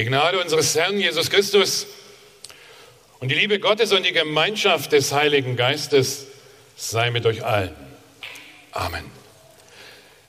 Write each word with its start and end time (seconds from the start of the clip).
Die 0.00 0.06
Gnade 0.06 0.40
unseres 0.40 0.74
Herrn 0.74 0.98
Jesus 0.98 1.28
Christus 1.28 1.86
und 3.18 3.28
die 3.28 3.34
Liebe 3.34 3.60
Gottes 3.60 3.92
und 3.92 4.06
die 4.06 4.14
Gemeinschaft 4.14 4.92
des 4.92 5.12
Heiligen 5.12 5.56
Geistes 5.56 6.26
sei 6.74 7.10
mit 7.10 7.26
euch 7.26 7.44
allen. 7.44 7.76
Amen. 8.72 9.04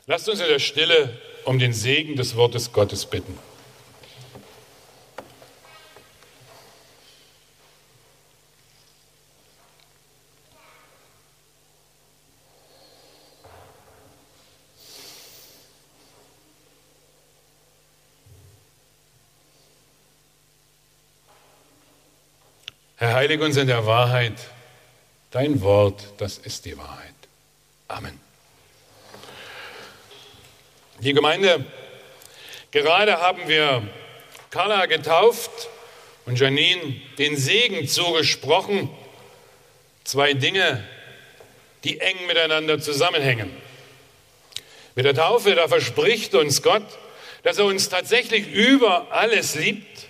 Lasst 0.08 0.28
uns 0.28 0.42
in 0.42 0.50
der 0.50 0.60
Stille 0.60 1.18
um 1.46 1.58
den 1.58 1.72
Segen 1.72 2.18
des 2.18 2.36
Wortes 2.36 2.74
Gottes 2.74 3.06
bitten. 3.06 3.40
Heilige 23.22 23.46
uns 23.46 23.56
in 23.56 23.68
der 23.68 23.86
Wahrheit. 23.86 24.34
Dein 25.30 25.62
Wort, 25.62 26.06
das 26.18 26.40
ist 26.40 26.66
die 26.66 26.76
Wahrheit. 26.76 27.14
Amen. 27.88 28.20
Die 31.02 31.14
Gemeinde, 31.14 31.64
gerade 32.72 33.20
haben 33.20 33.48
wir 33.48 33.88
Carla 34.50 34.88
getauft 34.88 35.52
und 36.26 36.40
Janine 36.40 37.00
den 37.20 37.38
Segen 37.38 37.88
zugesprochen. 37.88 38.90
Zwei 40.04 40.34
Dinge, 40.34 40.84
die 41.84 42.00
eng 42.00 42.26
miteinander 42.26 42.80
zusammenhängen. 42.80 43.56
Mit 44.96 45.06
der 45.06 45.14
Taufe, 45.14 45.54
da 45.54 45.68
verspricht 45.68 46.34
uns 46.34 46.64
Gott, 46.64 46.88
dass 47.44 47.60
er 47.60 47.66
uns 47.66 47.88
tatsächlich 47.88 48.48
über 48.48 49.12
alles 49.12 49.54
liebt 49.54 50.08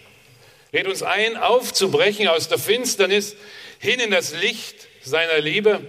lädt 0.72 0.88
uns 0.88 1.04
ein, 1.04 1.38
aufzubrechen 1.38 2.28
aus 2.28 2.48
der 2.48 2.58
Finsternis 2.58 3.36
hin 3.80 4.00
in 4.00 4.12
das 4.12 4.34
Licht 4.34 4.88
seiner 5.04 5.40
Liebe, 5.40 5.82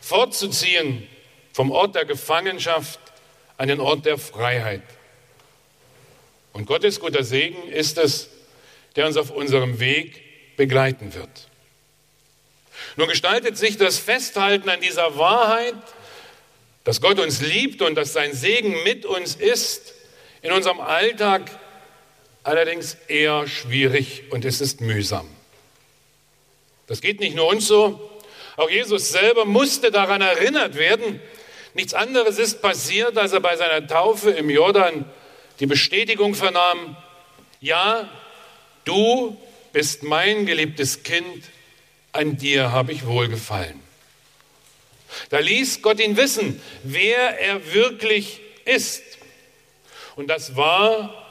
fortzuziehen 0.00 1.06
vom 1.52 1.70
Ort 1.70 1.94
der 1.94 2.04
Gefangenschaft 2.04 2.98
an 3.56 3.68
den 3.68 3.80
Ort 3.80 4.06
der 4.06 4.18
Freiheit. 4.18 4.82
Und 6.52 6.66
Gottes 6.66 7.00
guter 7.00 7.24
Segen 7.24 7.68
ist 7.68 7.98
es, 7.98 8.28
der 8.96 9.06
uns 9.06 9.16
auf 9.16 9.30
unserem 9.30 9.78
Weg 9.80 10.56
begleiten 10.56 11.14
wird. 11.14 11.48
Nun 12.96 13.08
gestaltet 13.08 13.56
sich 13.56 13.78
das 13.78 13.98
Festhalten 13.98 14.68
an 14.68 14.80
dieser 14.80 15.16
Wahrheit, 15.16 15.74
dass 16.84 17.00
Gott 17.00 17.20
uns 17.20 17.40
liebt 17.40 17.80
und 17.80 17.94
dass 17.94 18.12
sein 18.12 18.32
Segen 18.32 18.82
mit 18.82 19.06
uns 19.06 19.36
ist, 19.36 19.94
in 20.42 20.50
unserem 20.50 20.80
Alltag 20.80 21.50
allerdings 22.44 22.96
eher 23.08 23.46
schwierig 23.46 24.24
und 24.30 24.44
es 24.44 24.60
ist 24.60 24.80
mühsam. 24.80 25.28
Das 26.86 27.00
geht 27.00 27.20
nicht 27.20 27.36
nur 27.36 27.46
uns 27.46 27.66
so, 27.66 28.10
auch 28.56 28.68
Jesus 28.68 29.08
selber 29.08 29.44
musste 29.44 29.90
daran 29.90 30.20
erinnert 30.20 30.74
werden. 30.74 31.20
Nichts 31.74 31.94
anderes 31.94 32.38
ist 32.38 32.60
passiert, 32.60 33.16
als 33.16 33.32
er 33.32 33.40
bei 33.40 33.56
seiner 33.56 33.86
Taufe 33.86 34.30
im 34.30 34.50
Jordan 34.50 35.04
die 35.60 35.66
Bestätigung 35.66 36.34
vernahm, 36.34 36.96
ja, 37.60 38.08
du 38.84 39.36
bist 39.72 40.02
mein 40.02 40.44
geliebtes 40.44 41.02
Kind, 41.02 41.44
an 42.12 42.36
dir 42.36 42.72
habe 42.72 42.92
ich 42.92 43.06
wohlgefallen. 43.06 43.80
Da 45.30 45.38
ließ 45.38 45.82
Gott 45.82 46.00
ihn 46.00 46.16
wissen, 46.16 46.60
wer 46.82 47.40
er 47.40 47.72
wirklich 47.72 48.40
ist. 48.64 49.02
Und 50.16 50.28
das 50.28 50.56
war 50.56 51.21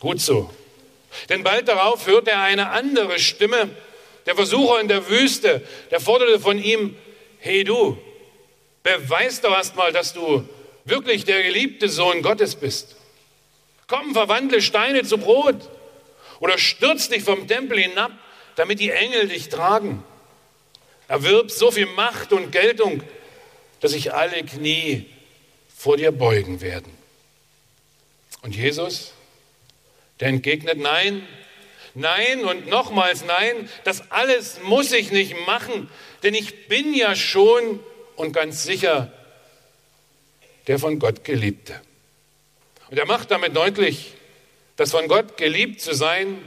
Gut 0.00 0.20
so. 0.20 0.50
Denn 1.28 1.44
bald 1.44 1.68
darauf 1.68 2.06
hörte 2.06 2.30
er 2.30 2.42
eine 2.42 2.70
andere 2.70 3.18
Stimme, 3.18 3.70
der 4.26 4.34
Versucher 4.34 4.80
in 4.80 4.88
der 4.88 5.08
Wüste, 5.08 5.66
der 5.90 6.00
forderte 6.00 6.40
von 6.40 6.62
ihm, 6.62 6.96
hey 7.38 7.64
du, 7.64 7.98
beweis 8.82 9.40
doch 9.40 9.52
erstmal, 9.52 9.92
dass 9.92 10.12
du 10.12 10.48
wirklich 10.84 11.24
der 11.24 11.42
geliebte 11.42 11.88
Sohn 11.88 12.22
Gottes 12.22 12.56
bist. 12.56 12.96
Komm, 13.86 14.12
verwandle 14.14 14.62
Steine 14.62 15.02
zu 15.02 15.18
Brot 15.18 15.56
oder 16.38 16.58
stürz 16.58 17.08
dich 17.08 17.22
vom 17.22 17.46
Tempel 17.48 17.78
hinab, 17.78 18.12
damit 18.56 18.80
die 18.80 18.90
Engel 18.90 19.28
dich 19.28 19.48
tragen. 19.48 20.02
Erwirb 21.08 21.50
so 21.50 21.70
viel 21.70 21.86
Macht 21.86 22.32
und 22.32 22.52
Geltung, 22.52 23.02
dass 23.80 23.92
sich 23.92 24.14
alle 24.14 24.44
Knie 24.44 25.06
vor 25.76 25.96
dir 25.96 26.12
beugen 26.12 26.60
werden. 26.60 26.92
Und 28.42 28.54
Jesus, 28.54 29.12
der 30.20 30.28
entgegnet, 30.28 30.78
nein, 30.78 31.26
nein 31.94 32.44
und 32.44 32.68
nochmals 32.68 33.24
nein, 33.24 33.68
das 33.84 34.10
alles 34.10 34.60
muss 34.62 34.92
ich 34.92 35.10
nicht 35.10 35.34
machen, 35.46 35.90
denn 36.22 36.34
ich 36.34 36.68
bin 36.68 36.94
ja 36.94 37.16
schon 37.16 37.80
und 38.16 38.32
ganz 38.32 38.62
sicher 38.62 39.12
der 40.66 40.78
von 40.78 40.98
Gott 40.98 41.24
geliebte. 41.24 41.80
Und 42.90 42.98
er 42.98 43.06
macht 43.06 43.30
damit 43.30 43.56
deutlich, 43.56 44.12
dass 44.76 44.90
von 44.90 45.08
Gott 45.08 45.36
geliebt 45.36 45.80
zu 45.80 45.94
sein 45.94 46.38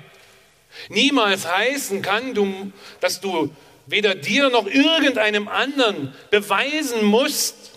niemals 0.90 1.46
heißen 1.46 2.02
kann, 2.02 2.74
dass 3.00 3.22
du 3.22 3.54
weder 3.86 4.16
dir 4.16 4.50
noch 4.50 4.66
irgendeinem 4.66 5.48
anderen 5.48 6.14
beweisen 6.32 7.04
musst, 7.06 7.72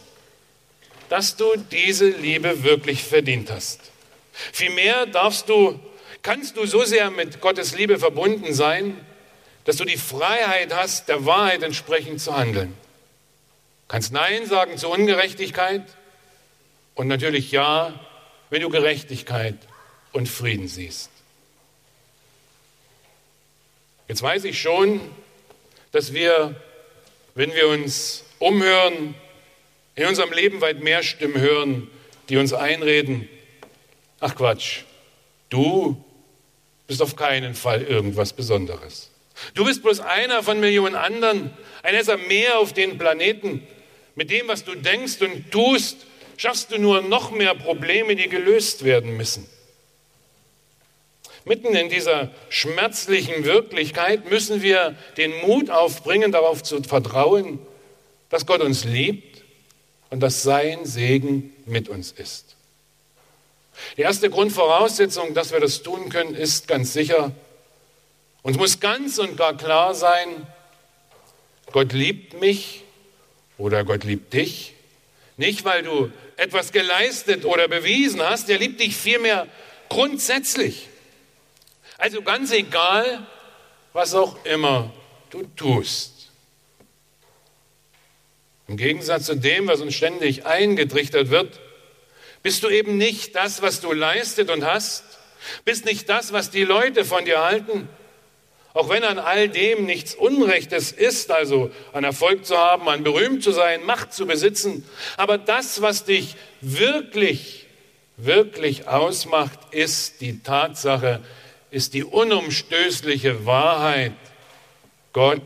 dass 1.09 1.37
du 1.37 1.57
diese 1.71 2.09
Liebe 2.09 2.63
wirklich 2.63 3.03
verdient 3.03 3.51
hast. 3.51 3.81
Vielmehr 4.53 5.07
darfst 5.07 5.49
du, 5.49 5.79
kannst 6.23 6.57
du 6.57 6.67
so 6.67 6.85
sehr 6.85 7.11
mit 7.11 7.41
Gottes 7.41 7.77
Liebe 7.77 7.99
verbunden 7.99 8.55
sein, 8.55 8.99
dass 9.65 9.77
du 9.77 9.85
die 9.85 9.97
Freiheit 9.97 10.75
hast, 10.75 11.09
der 11.09 11.27
Wahrheit 11.27 11.63
entsprechend 11.63 12.21
zu 12.21 12.37
handeln. 12.37 12.69
Du 12.69 13.93
kannst 13.93 14.13
Nein 14.13 14.47
sagen 14.47 14.79
zur 14.79 14.91
Ungerechtigkeit 14.91 15.83
und 16.95 17.09
natürlich 17.09 17.51
Ja, 17.53 17.99
wenn 18.51 18.63
du 18.63 18.69
Gerechtigkeit 18.69 19.57
und 20.13 20.29
Frieden 20.29 20.69
siehst. 20.69 21.11
Jetzt 24.09 24.23
weiß 24.23 24.45
ich 24.45 24.61
schon, 24.61 25.01
dass 25.91 26.13
wir, 26.13 26.55
wenn 27.35 27.53
wir 27.55 27.69
uns 27.69 28.25
umhören, 28.39 29.15
in 29.97 30.07
unserem 30.07 30.33
Leben 30.33 30.61
weit 30.61 30.81
mehr 30.81 31.03
Stimmen 31.03 31.41
hören, 31.41 31.91
die 32.29 32.37
uns 32.37 32.53
einreden, 32.53 33.29
Ach 34.21 34.35
Quatsch, 34.35 34.83
du 35.51 36.03
bist 36.87 37.03
auf 37.03 37.17
keinen 37.17 37.55
Fall 37.55 37.83
irgendwas 37.83 38.33
Besonderes. 38.33 39.11
Du 39.55 39.65
bist 39.65 39.83
bloß 39.83 40.01
einer 40.01 40.43
von 40.43 40.61
Millionen 40.61 40.95
anderen, 40.95 41.51
ein 41.83 41.95
Esser 41.95 42.17
mehr 42.17 42.59
auf 42.59 42.73
den 42.73 42.97
Planeten. 42.97 43.67
Mit 44.15 44.31
dem, 44.31 44.49
was 44.49 44.65
du 44.65 44.75
denkst 44.75 45.21
und 45.21 45.51
tust, 45.51 46.07
schaffst 46.39 46.73
du 46.73 46.79
nur 46.79 47.03
noch 47.03 47.31
mehr 47.31 47.55
Probleme, 47.55 48.17
die 48.17 48.29
gelöst 48.29 48.85
werden 48.85 49.17
müssen. 49.17 49.47
Mitten 51.45 51.77
in 51.77 51.89
dieser 51.89 52.31
schmerzlichen 52.49 53.45
Wirklichkeit 53.45 54.29
müssen 54.29 54.63
wir 54.63 54.97
den 55.17 55.33
Mut 55.43 55.71
aufbringen, 55.71 56.33
darauf 56.33 56.63
zu 56.63 56.83
vertrauen, 56.83 57.61
dass 58.31 58.47
Gott 58.47 58.63
uns 58.63 58.85
liebt 58.85 59.45
und 60.11 60.21
dass 60.21 60.43
sein 60.43 60.85
Segen 60.87 61.53
mit 61.67 61.89
uns 61.89 62.11
ist. 62.11 62.56
Die 63.97 64.03
erste 64.03 64.31
Grundvoraussetzung, 64.31 65.35
dass 65.35 65.53
wir 65.53 65.61
das 65.61 65.83
tun 65.83 66.09
können, 66.09 66.35
ist 66.35 66.69
ganz 66.69 66.93
sicher, 66.93 67.33
uns 68.43 68.57
muss 68.57 68.81
ganz 68.81 69.19
und 69.19 69.37
gar 69.37 69.57
klar 69.57 69.95
sein, 69.95 70.47
Gott 71.73 71.93
liebt 71.93 72.41
mich 72.41 72.85
oder 73.59 73.85
Gott 73.85 74.05
liebt 74.05 74.33
dich. 74.33 74.75
Nicht, 75.37 75.65
weil 75.65 75.83
du 75.83 76.11
etwas 76.37 76.73
geleistet 76.73 77.45
oder 77.45 77.69
bewiesen 77.69 78.23
hast, 78.23 78.49
er 78.49 78.59
liebt 78.59 78.81
dich 78.81 78.97
vielmehr 78.97 79.49
grundsätzlich. 79.89 80.89
Also 81.99 82.23
ganz 82.23 82.53
egal, 82.53 83.27
was 83.93 84.15
auch 84.15 84.45
immer 84.45 84.93
du 85.31 85.45
tust. 85.57 86.31
Im 88.69 88.77
Gegensatz 88.77 89.27
zu 89.27 89.37
dem, 89.37 89.67
was 89.69 89.81
uns 89.81 89.95
ständig 89.95 90.45
eingetrichtert 90.45 91.31
wird, 91.31 91.61
bist 92.47 92.63
du 92.63 92.69
eben 92.69 92.97
nicht 92.97 93.35
das, 93.35 93.61
was 93.61 93.81
du 93.81 93.93
leistet 93.93 94.51
und 94.51 94.65
hast? 94.65 95.03
Bist 95.65 95.85
nicht 95.85 96.09
das, 96.09 96.33
was 96.33 96.49
die 96.49 96.63
Leute 96.63 97.05
von 97.05 97.25
dir 97.25 97.43
halten? 97.43 97.89
Auch 98.73 98.89
wenn 98.89 99.03
an 99.03 99.19
all 99.19 99.49
dem 99.49 99.85
nichts 99.85 100.15
Unrechtes 100.15 100.93
ist, 100.93 101.33
also 101.33 101.73
an 101.93 102.05
Erfolg 102.05 102.47
zu 102.47 102.57
haben, 102.57 102.89
an 102.89 103.03
berühmt 103.03 103.43
zu 103.43 103.51
sein, 103.51 103.85
Macht 103.85 104.13
zu 104.13 104.29
besitzen. 104.29 104.89
Aber 105.17 105.39
das, 105.39 105.83
was 105.83 106.05
dich 106.05 106.37
wirklich, 106.61 107.67
wirklich 108.17 108.87
ausmacht, 108.87 109.59
ist 109.73 110.21
die 110.21 110.41
Tatsache, 110.45 111.25
ist 111.73 111.95
die 111.95 112.05
unumstößliche 112.05 113.45
Wahrheit. 113.45 114.13
Gott 115.13 115.43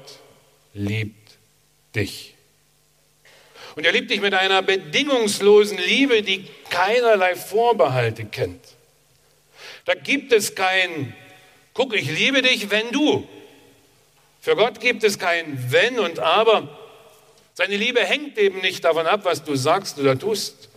liebt 0.74 1.30
dich. 1.94 2.34
Und 3.76 3.86
er 3.86 3.92
liebt 3.92 4.10
dich 4.10 4.20
mit 4.20 4.34
einer 4.34 4.62
bedingungslosen 4.62 5.78
Liebe, 5.78 6.22
die 6.22 6.44
keinerlei 6.70 7.36
Vorbehalte 7.36 8.24
kennt. 8.24 8.64
Da 9.84 9.94
gibt 9.94 10.32
es 10.32 10.54
kein, 10.54 11.14
guck, 11.74 11.94
ich 11.94 12.10
liebe 12.10 12.42
dich, 12.42 12.70
wenn 12.70 12.90
du. 12.92 13.28
Für 14.40 14.56
Gott 14.56 14.80
gibt 14.80 15.04
es 15.04 15.18
kein 15.18 15.70
Wenn 15.70 15.98
und 15.98 16.18
Aber. 16.18 16.76
Seine 17.54 17.76
Liebe 17.76 18.00
hängt 18.00 18.38
eben 18.38 18.60
nicht 18.60 18.84
davon 18.84 19.06
ab, 19.06 19.24
was 19.24 19.44
du 19.44 19.54
sagst 19.54 19.98
oder 19.98 20.18
tust, 20.18 20.68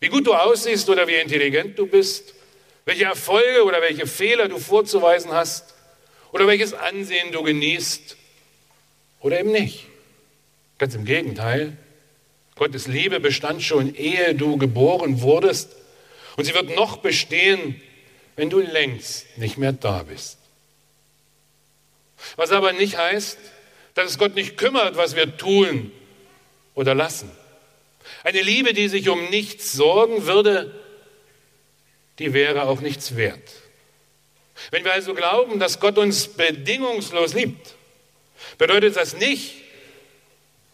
wie 0.00 0.08
gut 0.08 0.26
du 0.26 0.34
aussiehst 0.34 0.88
oder 0.88 1.08
wie 1.08 1.16
intelligent 1.16 1.78
du 1.78 1.86
bist, 1.86 2.34
welche 2.84 3.04
Erfolge 3.04 3.64
oder 3.64 3.80
welche 3.80 4.06
Fehler 4.06 4.48
du 4.48 4.58
vorzuweisen 4.58 5.32
hast 5.32 5.74
oder 6.32 6.46
welches 6.46 6.74
Ansehen 6.74 7.32
du 7.32 7.42
genießt 7.42 8.16
oder 9.20 9.40
eben 9.40 9.52
nicht. 9.52 9.86
Ganz 10.78 10.94
im 10.94 11.04
Gegenteil. 11.04 11.76
Gottes 12.56 12.86
Liebe 12.86 13.20
bestand 13.20 13.62
schon, 13.62 13.94
ehe 13.94 14.34
du 14.34 14.56
geboren 14.56 15.22
wurdest. 15.22 15.74
Und 16.36 16.44
sie 16.44 16.54
wird 16.54 16.74
noch 16.76 16.98
bestehen, 16.98 17.80
wenn 18.36 18.50
du 18.50 18.60
längst 18.60 19.38
nicht 19.38 19.58
mehr 19.58 19.72
da 19.72 20.02
bist. 20.04 20.38
Was 22.36 22.50
aber 22.50 22.72
nicht 22.72 22.96
heißt, 22.96 23.38
dass 23.94 24.10
es 24.10 24.18
Gott 24.18 24.34
nicht 24.34 24.56
kümmert, 24.56 24.96
was 24.96 25.16
wir 25.16 25.36
tun 25.36 25.92
oder 26.74 26.94
lassen. 26.94 27.30
Eine 28.24 28.42
Liebe, 28.42 28.72
die 28.72 28.88
sich 28.88 29.08
um 29.08 29.28
nichts 29.30 29.72
sorgen 29.72 30.26
würde, 30.26 30.74
die 32.18 32.32
wäre 32.32 32.64
auch 32.64 32.80
nichts 32.80 33.16
wert. 33.16 33.52
Wenn 34.70 34.84
wir 34.84 34.92
also 34.92 35.14
glauben, 35.14 35.58
dass 35.58 35.80
Gott 35.80 35.98
uns 35.98 36.28
bedingungslos 36.28 37.34
liebt, 37.34 37.74
bedeutet 38.58 38.96
das 38.96 39.16
nicht, 39.16 39.54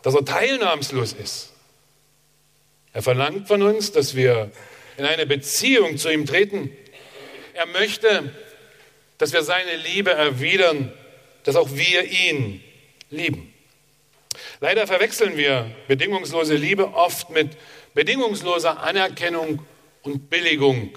dass 0.02 0.14
er 0.14 0.24
teilnahmslos 0.24 1.12
ist. 1.12 1.52
Er 2.92 3.02
verlangt 3.02 3.48
von 3.48 3.62
uns, 3.62 3.92
dass 3.92 4.14
wir 4.14 4.50
in 4.96 5.04
eine 5.04 5.26
Beziehung 5.26 5.96
zu 5.96 6.10
ihm 6.10 6.26
treten. 6.26 6.70
Er 7.54 7.66
möchte, 7.66 8.32
dass 9.18 9.32
wir 9.32 9.42
seine 9.42 9.76
Liebe 9.76 10.10
erwidern, 10.10 10.92
dass 11.44 11.56
auch 11.56 11.70
wir 11.72 12.04
ihn 12.04 12.62
lieben. 13.10 13.52
Leider 14.60 14.86
verwechseln 14.86 15.36
wir 15.36 15.70
bedingungslose 15.86 16.54
Liebe 16.54 16.94
oft 16.94 17.30
mit 17.30 17.56
bedingungsloser 17.94 18.82
Anerkennung 18.82 19.64
und 20.02 20.30
Billigung. 20.30 20.96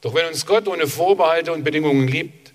Doch 0.00 0.14
wenn 0.14 0.26
uns 0.26 0.46
Gott 0.46 0.68
ohne 0.68 0.86
Vorbehalte 0.86 1.52
und 1.52 1.64
Bedingungen 1.64 2.08
liebt, 2.08 2.52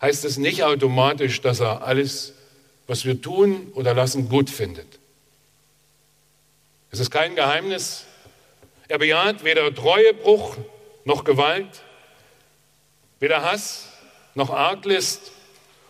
heißt 0.00 0.24
es 0.24 0.36
nicht 0.36 0.62
automatisch, 0.62 1.40
dass 1.40 1.60
er 1.60 1.84
alles, 1.86 2.34
was 2.86 3.04
wir 3.04 3.20
tun 3.20 3.72
oder 3.74 3.94
lassen, 3.94 4.28
gut 4.28 4.50
findet. 4.50 4.86
Es 6.94 7.00
ist 7.00 7.10
kein 7.10 7.34
Geheimnis. 7.34 8.04
Er 8.86 8.98
bejaht 8.98 9.42
weder 9.42 9.74
Treuebruch 9.74 10.56
noch 11.04 11.24
Gewalt, 11.24 11.82
weder 13.18 13.42
Hass 13.42 13.88
noch 14.36 14.50
Arglist 14.50 15.32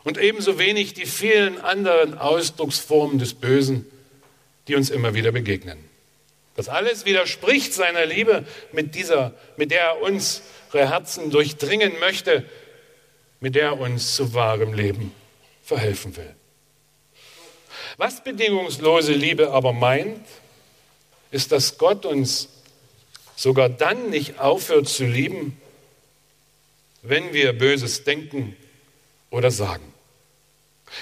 und 0.04 0.16
ebenso 0.16 0.58
wenig 0.58 0.94
die 0.94 1.04
vielen 1.04 1.60
anderen 1.60 2.16
Ausdrucksformen 2.16 3.18
des 3.18 3.34
Bösen, 3.34 3.84
die 4.66 4.76
uns 4.76 4.88
immer 4.88 5.12
wieder 5.12 5.30
begegnen. 5.30 5.76
Das 6.56 6.70
alles 6.70 7.04
widerspricht 7.04 7.74
seiner 7.74 8.06
Liebe, 8.06 8.46
mit, 8.72 8.94
dieser, 8.94 9.34
mit 9.58 9.72
der 9.72 9.82
er 9.82 10.00
unsere 10.00 10.88
Herzen 10.88 11.30
durchdringen 11.30 12.00
möchte, 12.00 12.46
mit 13.40 13.56
der 13.56 13.64
er 13.64 13.78
uns 13.78 14.16
zu 14.16 14.32
wahrem 14.32 14.72
Leben 14.72 15.12
verhelfen 15.62 16.16
will. 16.16 16.34
Was 17.98 18.24
bedingungslose 18.24 19.12
Liebe 19.12 19.50
aber 19.50 19.74
meint, 19.74 20.24
ist, 21.34 21.50
dass 21.50 21.78
Gott 21.78 22.06
uns 22.06 22.48
sogar 23.34 23.68
dann 23.68 24.10
nicht 24.10 24.38
aufhört 24.38 24.88
zu 24.88 25.04
lieben, 25.04 25.60
wenn 27.02 27.32
wir 27.32 27.52
Böses 27.52 28.04
denken 28.04 28.56
oder 29.30 29.50
sagen. 29.50 29.92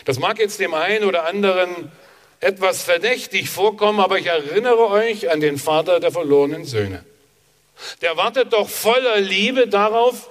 Das 0.06 0.18
mag 0.18 0.38
jetzt 0.38 0.58
dem 0.58 0.72
einen 0.72 1.04
oder 1.04 1.26
anderen 1.26 1.92
etwas 2.40 2.82
verdächtig 2.82 3.50
vorkommen, 3.50 4.00
aber 4.00 4.18
ich 4.18 4.26
erinnere 4.26 4.88
euch 4.88 5.30
an 5.30 5.40
den 5.40 5.58
Vater 5.58 6.00
der 6.00 6.10
verlorenen 6.10 6.64
Söhne. 6.64 7.04
Der 8.00 8.16
wartet 8.16 8.54
doch 8.54 8.70
voller 8.70 9.20
Liebe 9.20 9.68
darauf, 9.68 10.30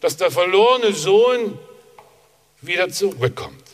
dass 0.00 0.16
der 0.16 0.30
verlorene 0.30 0.92
Sohn 0.92 1.58
wieder 2.60 2.88
zurückkommt. 2.88 3.64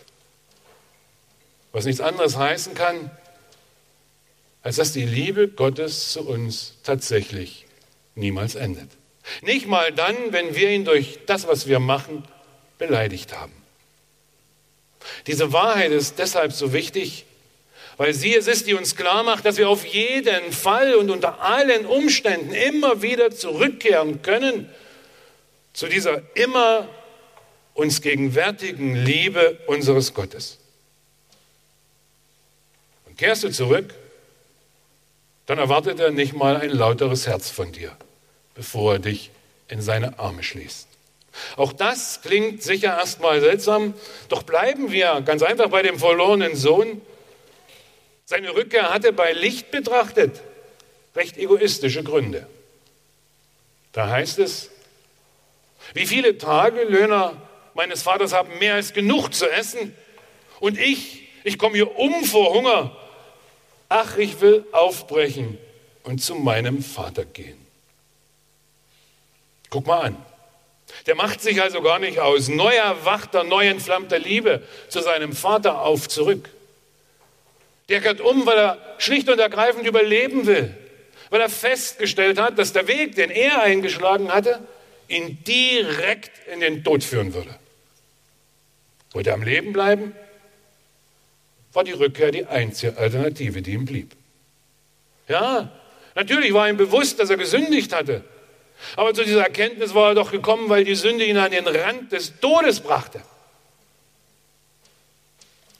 Was 1.72 1.84
nichts 1.84 2.00
anderes 2.00 2.38
heißen 2.38 2.74
kann, 2.74 3.10
als 4.64 4.76
dass 4.76 4.92
die 4.92 5.04
Liebe 5.04 5.46
Gottes 5.46 6.10
zu 6.10 6.22
uns 6.22 6.72
tatsächlich 6.82 7.66
niemals 8.14 8.54
endet. 8.54 8.88
Nicht 9.42 9.66
mal 9.66 9.92
dann, 9.92 10.16
wenn 10.30 10.56
wir 10.56 10.70
ihn 10.70 10.86
durch 10.86 11.20
das, 11.26 11.46
was 11.46 11.68
wir 11.68 11.78
machen, 11.78 12.24
beleidigt 12.78 13.38
haben. 13.38 13.52
Diese 15.26 15.52
Wahrheit 15.52 15.92
ist 15.92 16.18
deshalb 16.18 16.52
so 16.52 16.72
wichtig, 16.72 17.26
weil 17.98 18.14
sie 18.14 18.34
es 18.34 18.46
ist, 18.46 18.66
die 18.66 18.72
uns 18.72 18.96
klar 18.96 19.22
macht, 19.22 19.44
dass 19.44 19.58
wir 19.58 19.68
auf 19.68 19.84
jeden 19.84 20.50
Fall 20.50 20.94
und 20.94 21.10
unter 21.10 21.42
allen 21.42 21.84
Umständen 21.84 22.54
immer 22.54 23.02
wieder 23.02 23.30
zurückkehren 23.30 24.22
können 24.22 24.70
zu 25.74 25.88
dieser 25.88 26.22
immer 26.36 26.88
uns 27.74 28.00
gegenwärtigen 28.00 28.96
Liebe 28.96 29.58
unseres 29.66 30.14
Gottes. 30.14 30.58
Und 33.04 33.18
kehrst 33.18 33.44
du 33.44 33.50
zurück, 33.50 33.94
dann 35.46 35.58
erwartet 35.58 36.00
er 36.00 36.10
nicht 36.10 36.34
mal 36.34 36.56
ein 36.56 36.70
lauteres 36.70 37.26
Herz 37.26 37.50
von 37.50 37.72
dir, 37.72 37.96
bevor 38.54 38.94
er 38.94 38.98
dich 38.98 39.30
in 39.68 39.80
seine 39.80 40.18
Arme 40.18 40.42
schließt. 40.42 40.88
Auch 41.56 41.72
das 41.72 42.20
klingt 42.22 42.62
sicher 42.62 42.96
erstmal 42.96 43.40
seltsam, 43.40 43.94
doch 44.28 44.42
bleiben 44.42 44.92
wir 44.92 45.20
ganz 45.22 45.42
einfach 45.42 45.68
bei 45.68 45.82
dem 45.82 45.98
verlorenen 45.98 46.54
Sohn. 46.54 47.00
Seine 48.24 48.54
Rückkehr 48.54 48.92
hatte 48.92 49.12
bei 49.12 49.32
Licht 49.32 49.70
betrachtet 49.70 50.40
recht 51.14 51.36
egoistische 51.36 52.02
Gründe. 52.02 52.46
Da 53.92 54.08
heißt 54.08 54.38
es, 54.38 54.70
wie 55.92 56.06
viele 56.06 56.38
Tagelöhner 56.38 57.40
meines 57.74 58.02
Vaters 58.02 58.32
haben 58.32 58.58
mehr 58.58 58.74
als 58.74 58.92
genug 58.92 59.34
zu 59.34 59.48
essen 59.50 59.94
und 60.60 60.78
ich, 60.78 61.28
ich 61.44 61.58
komme 61.58 61.74
hier 61.74 61.98
um 61.98 62.24
vor 62.24 62.54
Hunger. 62.54 62.96
Ach, 63.96 64.16
ich 64.16 64.40
will 64.40 64.66
aufbrechen 64.72 65.56
und 66.02 66.20
zu 66.20 66.34
meinem 66.34 66.82
Vater 66.82 67.24
gehen. 67.24 67.64
Guck 69.70 69.86
mal 69.86 70.00
an. 70.00 70.16
Der 71.06 71.14
macht 71.14 71.40
sich 71.40 71.62
also 71.62 71.80
gar 71.80 72.00
nicht 72.00 72.18
aus 72.18 72.48
neu 72.48 72.74
erwachter, 72.74 73.44
neu 73.44 73.68
entflammter 73.68 74.18
Liebe 74.18 74.64
zu 74.88 75.00
seinem 75.00 75.32
Vater 75.32 75.82
auf 75.82 76.08
zurück. 76.08 76.50
Der 77.88 78.00
kehrt 78.00 78.20
um, 78.20 78.44
weil 78.46 78.58
er 78.58 78.78
schlicht 78.98 79.28
und 79.28 79.38
ergreifend 79.38 79.86
überleben 79.86 80.46
will, 80.46 80.76
weil 81.30 81.40
er 81.40 81.48
festgestellt 81.48 82.40
hat, 82.40 82.58
dass 82.58 82.72
der 82.72 82.88
Weg, 82.88 83.14
den 83.14 83.30
er 83.30 83.62
eingeschlagen 83.62 84.32
hatte, 84.32 84.58
ihn 85.06 85.38
direkt 85.44 86.32
in 86.48 86.58
den 86.58 86.82
Tod 86.82 87.04
führen 87.04 87.32
würde. 87.32 87.56
Wollte 89.12 89.30
er 89.30 89.34
am 89.34 89.44
Leben 89.44 89.72
bleiben, 89.72 90.16
war 91.74 91.84
die 91.84 91.92
Rückkehr 91.92 92.30
die 92.30 92.46
einzige 92.46 92.96
Alternative, 92.96 93.60
die 93.60 93.72
ihm 93.72 93.84
blieb. 93.84 94.12
Ja, 95.28 95.70
natürlich 96.14 96.52
war 96.54 96.68
ihm 96.68 96.76
bewusst, 96.76 97.18
dass 97.18 97.30
er 97.30 97.36
gesündigt 97.36 97.92
hatte. 97.92 98.24
Aber 98.96 99.14
zu 99.14 99.24
dieser 99.24 99.42
Erkenntnis 99.42 99.94
war 99.94 100.10
er 100.10 100.14
doch 100.14 100.30
gekommen, 100.30 100.68
weil 100.68 100.84
die 100.84 100.94
Sünde 100.94 101.24
ihn 101.24 101.36
an 101.36 101.50
den 101.50 101.66
Rand 101.66 102.12
des 102.12 102.38
Todes 102.40 102.80
brachte. 102.80 103.22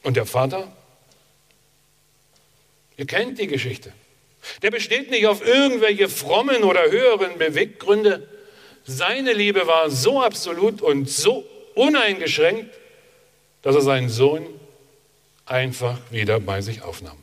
Und 0.03 0.17
der 0.17 0.25
Vater? 0.25 0.71
Ihr 2.97 3.05
kennt 3.05 3.39
die 3.39 3.47
Geschichte. 3.47 3.91
Der 4.61 4.71
besteht 4.71 5.09
nicht 5.09 5.27
auf 5.27 5.45
irgendwelche 5.45 6.09
frommen 6.09 6.63
oder 6.63 6.91
höheren 6.91 7.37
Beweggründe. 7.37 8.27
Seine 8.85 9.33
Liebe 9.33 9.65
war 9.65 9.89
so 9.89 10.21
absolut 10.21 10.81
und 10.81 11.09
so 11.09 11.45
uneingeschränkt, 11.73 12.73
dass 13.63 13.75
er 13.75 13.81
seinen 13.81 14.09
Sohn 14.09 14.47
einfach 15.45 15.99
wieder 16.11 16.39
bei 16.39 16.61
sich 16.61 16.81
aufnahm. 16.81 17.17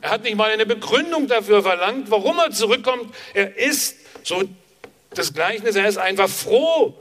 Er 0.00 0.10
hat 0.10 0.22
nicht 0.22 0.36
mal 0.36 0.50
eine 0.50 0.66
Begründung 0.66 1.26
dafür 1.26 1.62
verlangt, 1.62 2.10
warum 2.10 2.38
er 2.38 2.50
zurückkommt. 2.50 3.14
Er 3.34 3.56
ist, 3.56 3.96
so 4.22 4.44
das 5.10 5.32
Gleichnis, 5.32 5.74
er 5.76 5.88
ist 5.88 5.98
einfach 5.98 6.28
froh, 6.28 6.94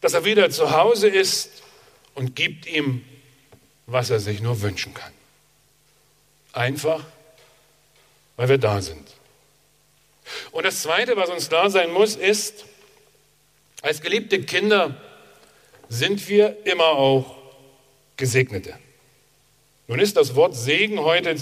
dass 0.00 0.14
er 0.14 0.24
wieder 0.24 0.50
zu 0.50 0.70
Hause 0.70 1.08
ist 1.08 1.62
und 2.14 2.34
gibt 2.34 2.66
ihm, 2.66 3.04
was 3.86 4.10
er 4.10 4.20
sich 4.20 4.40
nur 4.40 4.62
wünschen 4.62 4.94
kann. 4.94 5.12
Einfach, 6.52 7.04
weil 8.36 8.48
wir 8.48 8.58
da 8.58 8.80
sind. 8.80 9.06
Und 10.52 10.64
das 10.64 10.82
Zweite, 10.82 11.16
was 11.16 11.28
uns 11.28 11.48
klar 11.48 11.70
sein 11.70 11.90
muss, 11.90 12.16
ist, 12.16 12.64
als 13.82 14.00
geliebte 14.00 14.42
Kinder 14.42 14.96
sind 15.88 16.28
wir 16.28 16.66
immer 16.66 16.86
auch 16.86 17.36
Gesegnete. 18.16 18.78
Nun 19.86 19.98
ist 19.98 20.16
das 20.16 20.34
Wort 20.34 20.54
Segen 20.54 21.00
heute 21.00 21.36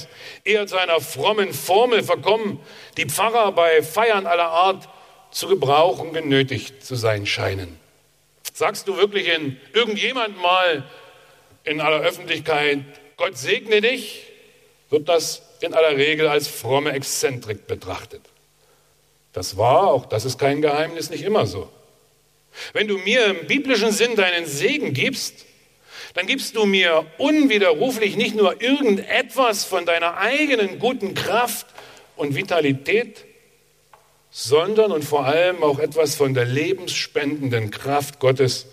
eher 0.45 0.67
zu 0.67 0.77
einer 0.77 1.01
frommen 1.01 1.53
Formel 1.53 2.03
verkommen, 2.03 2.59
die 2.97 3.07
Pfarrer 3.07 3.53
bei 3.53 3.83
Feiern 3.83 4.27
aller 4.27 4.49
Art 4.49 4.89
zu 5.31 5.47
gebrauchen 5.47 6.13
genötigt 6.13 6.85
zu 6.85 6.97
sein 6.97 7.25
scheinen. 7.25 7.79
Sagst 8.53 8.89
du 8.89 8.97
wirklich 8.97 9.29
in 9.29 9.59
irgendjemand 9.73 10.41
mal 10.41 10.85
in 11.65 11.81
aller 11.81 12.01
Öffentlichkeit, 12.01 12.81
Gott 13.17 13.39
segne 13.39 13.81
dich, 13.81 14.25
wird 14.91 15.09
das 15.09 15.43
in 15.61 15.73
aller 15.73 15.97
Regel 15.97 16.27
als 16.27 16.49
fromme 16.49 16.93
Exzentrik 16.93 17.67
betrachtet. 17.67 18.23
Das 19.33 19.57
war, 19.57 19.87
auch 19.87 20.07
das 20.07 20.25
ist 20.25 20.39
kein 20.39 20.61
Geheimnis, 20.61 21.09
nicht 21.09 21.23
immer 21.23 21.47
so. 21.47 21.71
Wenn 22.75 22.89
du 22.89 22.99
mir 22.99 23.27
im 23.27 23.47
biblischen 23.47 23.93
Sinn 23.93 24.17
deinen 24.17 24.45
Segen 24.45 24.93
gibst, 24.93 25.47
dann 26.15 26.27
gibst 26.27 26.57
du 26.57 26.67
mir 26.67 27.07
unwiderruflich 27.19 28.17
nicht 28.17 28.35
nur 28.35 28.61
irgendetwas 28.61 29.65
von 29.65 29.87
deiner 29.87 30.19
eigenen 30.19 30.79
guten 30.79 31.15
Kraft 31.15 31.67
und 32.17 32.35
Vitalität, 32.35 33.25
sondern 34.31 34.93
und 34.93 35.05
vor 35.05 35.27
allem 35.27 35.63
auch 35.63 35.79
etwas 35.79 36.15
von 36.15 36.35
der 36.35 36.45
lebensspendenden 36.45 37.71
Kraft 37.71 38.19
Gottes, 38.19 38.67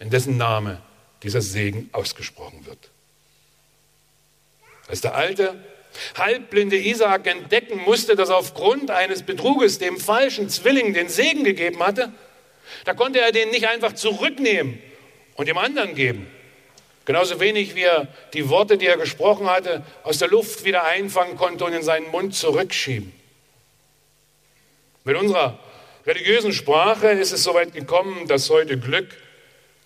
in 0.00 0.10
dessen 0.10 0.36
Name 0.36 0.80
dieser 1.22 1.40
Segen 1.40 1.90
ausgesprochen 1.92 2.64
wird. 2.66 2.90
Als 4.86 5.00
der 5.00 5.14
alte, 5.14 5.62
halbblinde 6.16 6.76
Isaak 6.76 7.26
entdecken 7.26 7.80
musste, 7.84 8.16
dass 8.16 8.30
aufgrund 8.30 8.90
eines 8.90 9.22
Betruges 9.22 9.78
dem 9.78 9.98
falschen 9.98 10.48
Zwilling 10.48 10.94
den 10.94 11.08
Segen 11.08 11.44
gegeben 11.44 11.80
hatte, 11.80 12.12
da 12.84 12.94
konnte 12.94 13.20
er 13.20 13.32
den 13.32 13.50
nicht 13.50 13.66
einfach 13.66 13.94
zurücknehmen 13.94 14.80
und 15.34 15.48
dem 15.48 15.58
anderen 15.58 15.94
geben. 15.94 16.26
Genauso 17.08 17.40
wenig 17.40 17.74
wie 17.74 17.84
er 17.84 18.06
die 18.34 18.50
Worte, 18.50 18.76
die 18.76 18.86
er 18.86 18.98
gesprochen 18.98 19.48
hatte, 19.48 19.82
aus 20.02 20.18
der 20.18 20.28
Luft 20.28 20.66
wieder 20.66 20.84
einfangen 20.84 21.38
konnte 21.38 21.64
und 21.64 21.72
in 21.72 21.82
seinen 21.82 22.10
Mund 22.10 22.34
zurückschieben. 22.34 23.14
Mit 25.04 25.16
unserer 25.16 25.58
religiösen 26.06 26.52
Sprache 26.52 27.08
ist 27.08 27.32
es 27.32 27.42
soweit 27.42 27.72
gekommen, 27.72 28.28
dass 28.28 28.50
heute 28.50 28.78
Glück 28.78 29.06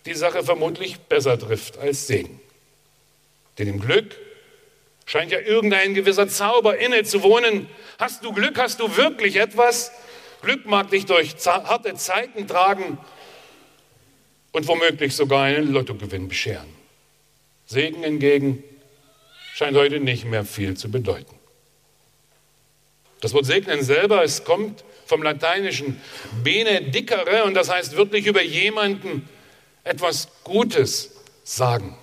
die 0.05 0.15
Sache 0.15 0.43
vermutlich 0.43 0.99
besser 0.99 1.39
trifft 1.39 1.79
als 1.79 2.09
Segen. 2.09 2.41
Denn 3.57 3.69
im 3.69 3.79
Glück 3.79 4.17
scheint 5.07 5.31
ja 5.31 5.39
irgendein 5.39 5.95
gewisser 5.95 6.27
Zauber 6.27 6.77
inne 6.79 7.05
zu 7.05 7.23
wohnen. 7.23 7.69
Hast 8.01 8.25
du 8.25 8.33
Glück, 8.33 8.59
hast 8.59 8.81
du 8.81 8.97
wirklich 8.97 9.37
etwas? 9.37 9.93
Glück 10.43 10.67
mag 10.67 10.91
dich 10.91 11.07
durch 11.07 11.37
harte 11.47 11.95
Zeiten 11.95 12.49
tragen 12.49 12.99
und 14.51 14.67
womöglich 14.67 15.15
sogar 15.15 15.45
einen 15.45 15.73
Lottogewinn 15.73 16.27
bescheren. 16.27 16.82
Segen 17.67 18.03
hingegen 18.03 18.63
scheint 19.55 19.77
heute 19.77 20.01
nicht 20.01 20.25
mehr 20.25 20.45
viel 20.45 20.77
zu 20.77 20.91
bedeuten. 20.91 21.35
Das 23.21 23.35
Wort 23.35 23.47
segnen 23.47 23.83
selber, 23.83 24.25
es 24.25 24.45
kommt 24.45 24.85
vom 25.07 25.23
lateinischen 25.23 26.01
benedicere 26.43 27.45
und 27.45 27.55
das 27.55 27.71
heißt 27.71 27.97
wirklich 27.97 28.27
über 28.27 28.43
jemanden 28.43 29.29
etwas 29.85 30.29
Gutes 30.43 31.13
sagen. 31.45 31.97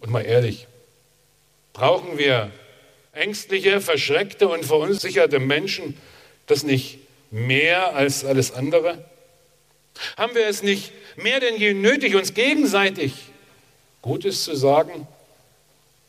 Und 0.00 0.10
mal 0.10 0.20
ehrlich, 0.20 0.66
brauchen 1.72 2.18
wir 2.18 2.50
ängstliche, 3.12 3.80
verschreckte 3.80 4.48
und 4.48 4.64
verunsicherte 4.64 5.38
Menschen 5.38 5.96
das 6.46 6.62
nicht 6.62 6.98
mehr 7.30 7.94
als 7.94 8.24
alles 8.24 8.52
andere? 8.52 9.04
Haben 10.16 10.34
wir 10.34 10.46
es 10.46 10.62
nicht 10.62 10.92
mehr 11.16 11.40
denn 11.40 11.56
je 11.56 11.74
nötig, 11.74 12.14
uns 12.14 12.34
gegenseitig 12.34 13.12
Gutes 14.02 14.44
zu 14.44 14.54
sagen, 14.54 15.06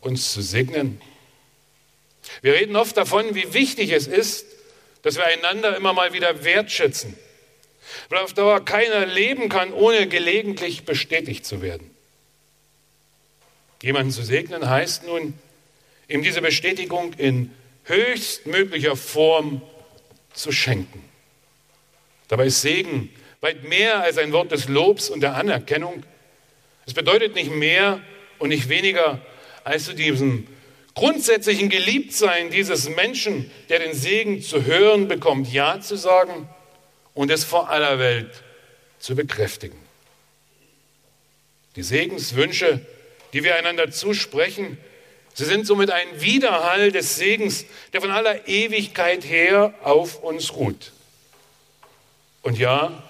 uns 0.02 0.32
zu 0.32 0.42
segnen? 0.42 1.02
Wir 2.42 2.54
reden 2.54 2.76
oft 2.76 2.98
davon, 2.98 3.36
wie 3.36 3.54
wichtig 3.54 3.92
es 3.92 4.08
ist, 4.08 4.46
dass 5.02 5.16
wir 5.16 5.26
einander 5.26 5.78
immer 5.78 5.94
mal 5.94 6.14
wieder 6.14 6.44
wertschätzen, 6.44 7.16
weil 8.10 8.20
auf 8.20 8.34
Dauer 8.34 8.66
keiner 8.66 9.06
leben 9.06 9.50
kann, 9.50 9.72
ohne 9.74 10.08
gelegentlich 10.08 10.84
bestätigt 10.84 11.46
zu 11.46 11.62
werden. 11.62 11.92
Jemanden 13.82 14.12
zu 14.12 14.24
segnen 14.24 14.68
heißt 14.68 15.06
nun, 15.06 15.36
ihm 16.08 16.24
diese 16.24 16.42
Bestätigung 16.42 17.14
in 17.14 17.54
höchstmöglicher 17.84 18.96
Form 18.96 19.62
zu 20.34 20.52
schenken. 20.52 21.04
Dabei 22.28 22.48
ist 22.48 22.62
Segen 22.62 23.12
weit 23.46 23.64
mehr 23.64 24.02
als 24.02 24.18
ein 24.18 24.34
Wort 24.34 24.52
des 24.52 24.68
Lobs 24.68 25.10
und 25.10 25.22
der 25.22 25.36
Anerkennung. 25.36 26.04
Es 26.88 26.96
bedeutet 26.96 27.36
nicht 27.36 27.52
mehr 27.52 28.02
und 28.40 28.50
nicht 28.50 28.70
weniger 28.70 29.22
als 29.64 29.86
zu 29.86 29.94
diesem 29.94 30.48
grundsätzlichen 30.96 31.70
Geliebtsein 31.70 32.50
dieses 32.50 32.90
Menschen, 32.90 33.52
der 33.70 33.80
den 33.80 33.94
Segen 33.94 34.42
zu 34.42 34.66
hören 34.66 35.08
bekommt, 35.08 35.54
Ja 35.54 35.80
zu 35.80 35.96
sagen 35.96 36.50
und 37.14 37.30
es 37.30 37.44
vor 37.44 37.70
aller 37.70 38.00
Welt 38.00 38.32
zu 38.98 39.16
bekräftigen. 39.16 39.78
Die 41.76 41.84
Segenswünsche, 41.84 42.80
die 43.34 43.44
wir 43.44 43.58
einander 43.58 43.92
zusprechen, 43.92 44.80
sie 45.36 45.46
sind 45.46 45.68
somit 45.68 45.92
ein 45.92 46.08
Widerhall 46.20 46.92
des 46.92 47.16
Segens, 47.16 47.66
der 47.94 48.02
von 48.02 48.10
aller 48.10 48.48
Ewigkeit 48.48 49.24
her 49.24 49.76
auf 49.84 50.24
uns 50.24 50.56
ruht. 50.56 50.94
Und 52.42 52.58
ja, 52.58 53.04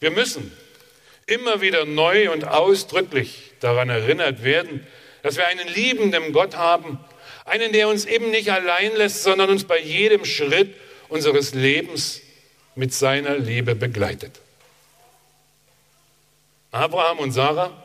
wir 0.00 0.10
müssen 0.10 0.52
immer 1.26 1.60
wieder 1.60 1.84
neu 1.84 2.30
und 2.32 2.46
ausdrücklich 2.46 3.52
daran 3.60 3.90
erinnert 3.90 4.42
werden, 4.42 4.86
dass 5.22 5.36
wir 5.36 5.46
einen 5.46 5.68
liebenden 5.68 6.32
Gott 6.32 6.56
haben, 6.56 6.98
einen, 7.44 7.72
der 7.72 7.88
uns 7.88 8.04
eben 8.04 8.30
nicht 8.30 8.50
allein 8.50 8.94
lässt, 8.96 9.22
sondern 9.22 9.50
uns 9.50 9.64
bei 9.64 9.78
jedem 9.80 10.24
Schritt 10.24 10.74
unseres 11.08 11.54
Lebens 11.54 12.20
mit 12.74 12.94
seiner 12.94 13.36
Liebe 13.36 13.74
begleitet. 13.74 14.40
Abraham 16.70 17.18
und 17.18 17.32
Sarah, 17.32 17.82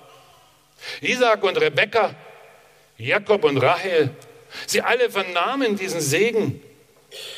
Isaac 1.02 1.44
und 1.44 1.58
Rebekka, 1.58 2.14
Jakob 2.98 3.44
und 3.46 3.58
Rahel, 3.58 4.12
sie 4.68 4.82
alle 4.82 5.10
vernahmen 5.10 5.78
diesen 5.78 6.02
Segen 6.02 6.62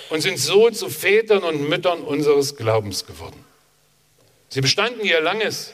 und 0.09 0.21
sind 0.21 0.37
so 0.37 0.69
zu 0.71 0.89
Vätern 0.89 1.43
und 1.43 1.69
Müttern 1.69 2.01
unseres 2.01 2.55
Glaubens 2.55 3.05
geworden. 3.05 3.44
Sie 4.49 4.61
bestanden 4.61 5.05
ihr 5.05 5.21
langes, 5.21 5.73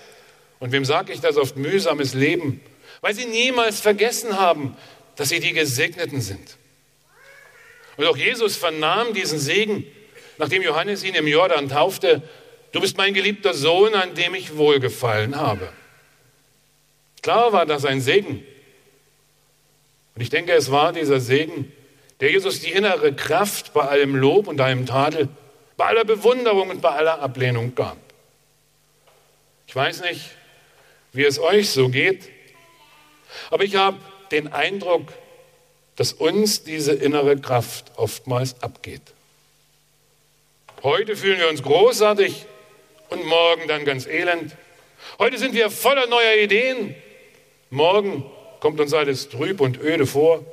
und 0.60 0.72
wem 0.72 0.86
sage 0.86 1.12
ich 1.13 1.22
das, 1.22 1.38
oft 1.38 1.58
mühsames 1.58 2.13
Leben, 2.13 2.62
weil 3.01 3.13
sie 3.13 3.25
niemals 3.25 3.80
vergessen 3.80 4.40
haben, 4.40 4.78
dass 5.16 5.30
sie 5.30 5.40
die 5.40 5.54
Gesegneten 5.54 6.22
sind. 6.22 6.58
Und 7.98 8.06
auch 8.06 8.18
Jesus 8.18 8.56
vernahm 8.56 9.13
diesen 9.13 9.40
Segen, 9.40 9.86
nachdem 10.38 10.62
Johannes 10.62 11.04
ihn 11.04 11.16
im 11.16 11.28
Jordan 11.28 11.70
taufte, 11.70 12.22
du 12.72 12.80
bist 12.80 12.98
mein 12.98 13.13
geliebter 13.13 13.54
Sohn, 13.54 13.94
an 13.96 14.16
dem 14.16 14.34
ich 14.36 14.56
wohlgefallen 14.56 15.36
habe. 15.36 15.72
Klar 17.22 17.54
war 17.54 17.66
das 17.66 17.86
ein 17.86 18.01
Segen. 18.01 18.44
Und 20.16 20.22
ich 20.22 20.30
denke, 20.30 20.54
es 20.54 20.72
war 20.72 20.94
dieser 20.94 21.20
Segen, 21.20 21.72
der 22.20 22.32
Jesus 22.32 22.62
die 22.62 22.72
innere 22.72 23.13
Kraft 23.13 23.74
bei 23.74 23.82
allem 23.82 24.16
Lob 24.16 24.48
und 24.48 24.62
allem 24.62 24.86
Tadel, 24.86 25.28
bei 25.78 25.86
aller 25.86 26.06
Bewunderung 26.06 26.70
und 26.70 26.82
bei 26.82 26.90
aller 26.90 27.20
Ablehnung 27.20 27.74
gab. 27.75 27.98
Ich 29.72 29.75
weiß 29.78 30.01
nicht, 30.01 30.32
wie 31.13 31.24
es 31.24 31.40
euch 31.40 31.70
so 31.70 31.88
geht, 31.88 32.28
aber 33.51 33.63
ich 33.63 33.78
habe 33.78 33.98
den 34.30 34.51
Eindruck, 34.51 35.13
dass 35.96 36.12
uns 36.12 36.66
diese 36.66 36.92
innere 36.92 37.40
Kraft 37.40 37.94
oftmals 37.96 38.62
abgeht. 38.62 39.01
Heute 40.84 41.16
fühlen 41.16 41.40
wir 41.40 41.48
uns 41.48 41.63
großartig 41.63 42.46
und 43.12 43.25
morgen 43.25 43.70
dann 43.70 43.86
ganz 43.86 44.08
elend. 44.08 44.58
Heute 45.20 45.38
sind 45.38 45.54
wir 45.54 45.72
voller 45.72 46.06
neuer 46.08 46.36
Ideen. 46.36 46.94
Morgen 47.70 48.30
kommt 48.60 48.82
uns 48.82 48.94
alles 48.94 49.30
trüb 49.30 49.62
und 49.62 49.80
öde 49.80 50.06
vor. 50.06 50.44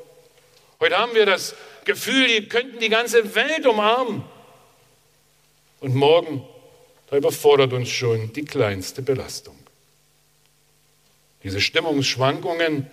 Heute 0.78 0.96
haben 0.96 1.16
wir 1.16 1.26
das 1.26 1.56
Gefühl, 1.84 2.28
die 2.28 2.48
könnten 2.48 2.78
die 2.78 2.88
ganze 2.88 3.34
Welt 3.34 3.66
umarmen. 3.66 4.22
Und 5.80 5.96
morgen 5.96 6.46
da 7.10 7.16
überfordert 7.16 7.72
uns 7.72 7.88
schon 7.88 8.32
die 8.32 8.44
kleinste 8.44 9.02
Belastung. 9.02 9.56
Diese 11.42 11.60
Stimmungsschwankungen, 11.60 12.86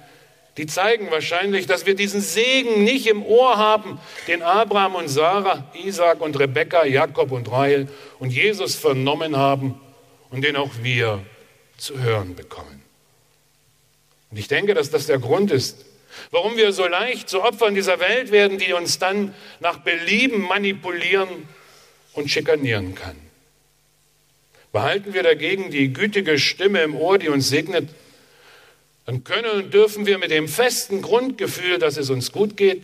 die 0.57 0.67
zeigen 0.67 1.11
wahrscheinlich, 1.11 1.65
dass 1.67 1.85
wir 1.85 1.95
diesen 1.95 2.21
Segen 2.21 2.83
nicht 2.83 3.07
im 3.07 3.25
Ohr 3.25 3.57
haben, 3.57 3.99
den 4.27 4.41
Abraham 4.41 4.95
und 4.95 5.09
Sarah, 5.09 5.69
Isaac 5.83 6.21
und 6.21 6.39
Rebekka, 6.39 6.85
Jakob 6.85 7.31
und 7.31 7.51
Rahel 7.51 7.89
und 8.19 8.31
Jesus 8.31 8.75
vernommen 8.75 9.35
haben 9.35 9.79
und 10.29 10.43
den 10.43 10.55
auch 10.55 10.71
wir 10.81 11.21
zu 11.77 11.99
hören 11.99 12.35
bekommen. 12.35 12.81
Und 14.31 14.37
ich 14.37 14.47
denke, 14.47 14.73
dass 14.73 14.89
das 14.89 15.07
der 15.07 15.19
Grund 15.19 15.51
ist, 15.51 15.85
warum 16.31 16.55
wir 16.55 16.71
so 16.71 16.87
leicht 16.87 17.27
zu 17.27 17.43
Opfern 17.43 17.75
dieser 17.75 17.99
Welt 17.99 18.31
werden, 18.31 18.57
die 18.57 18.71
uns 18.71 18.99
dann 18.99 19.33
nach 19.59 19.79
Belieben 19.79 20.41
manipulieren 20.41 21.27
und 22.13 22.29
schikanieren 22.29 22.95
kann. 22.95 23.24
Behalten 24.75 25.13
wir 25.13 25.23
dagegen 25.23 25.71
die 25.71 25.93
gütige 25.93 26.37
Stimme 26.37 26.83
im 26.83 26.97
Ohr, 26.97 27.17
die 27.17 27.29
uns 27.29 27.47
segnet, 27.47 27.87
dann 29.05 29.23
können 29.23 29.49
und 29.51 29.73
dürfen 29.73 30.05
wir 30.05 30.17
mit 30.17 30.31
dem 30.31 30.49
festen 30.49 31.01
Grundgefühl, 31.01 31.79
dass 31.79 31.95
es 31.95 32.09
uns 32.09 32.33
gut 32.33 32.57
geht 32.57 32.83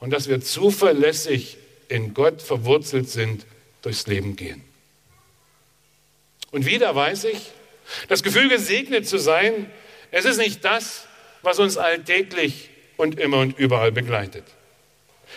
und 0.00 0.14
dass 0.14 0.30
wir 0.30 0.40
zuverlässig 0.40 1.58
in 1.88 2.14
Gott 2.14 2.40
verwurzelt 2.40 3.10
sind, 3.10 3.44
durchs 3.82 4.06
Leben 4.06 4.34
gehen. 4.34 4.64
Und 6.52 6.64
wieder 6.64 6.94
weiß 6.94 7.24
ich, 7.24 7.50
das 8.08 8.22
Gefühl, 8.22 8.48
gesegnet 8.48 9.06
zu 9.06 9.18
sein, 9.18 9.70
es 10.10 10.24
ist 10.24 10.38
nicht 10.38 10.64
das, 10.64 11.06
was 11.42 11.58
uns 11.58 11.76
alltäglich 11.76 12.70
und 12.96 13.20
immer 13.20 13.40
und 13.40 13.58
überall 13.58 13.92
begleitet. 13.92 14.44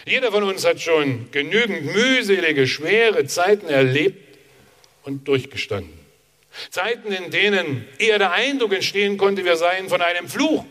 Jeder 0.06 0.32
von 0.32 0.44
uns 0.44 0.64
hat 0.64 0.80
schon 0.80 1.30
genügend 1.32 1.94
mühselige, 1.94 2.68
schwere 2.68 3.26
Zeiten 3.26 3.68
erlebt 3.68 4.27
und 5.08 5.26
durchgestanden. 5.28 5.98
Zeiten, 6.70 7.14
in 7.14 7.32
denen 7.32 7.88
eher 7.98 8.20
der 8.20 8.34
Eindruck 8.34 8.74
entstehen 8.74 9.18
konnte, 9.18 9.46
wir 9.46 9.56
seien 9.56 9.88
von 9.88 10.02
einem 10.02 10.28
Fluch 10.28 10.66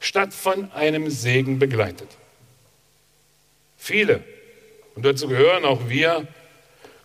statt 0.00 0.32
von 0.32 0.72
einem 0.72 1.10
Segen 1.10 1.58
begleitet. 1.58 2.08
Viele, 3.76 4.24
und 4.94 5.04
dazu 5.04 5.28
gehören 5.28 5.66
auch 5.66 5.88
wir, 5.88 6.26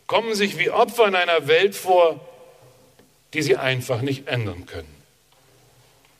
kommen 0.07 0.33
sich 0.35 0.57
wie 0.57 0.69
Opfer 0.69 1.07
in 1.07 1.15
einer 1.15 1.47
Welt 1.47 1.75
vor, 1.75 2.25
die 3.33 3.41
sie 3.41 3.57
einfach 3.57 4.01
nicht 4.01 4.27
ändern 4.27 4.65
können. 4.65 4.95